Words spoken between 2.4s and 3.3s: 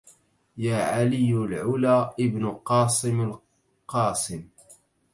قاسم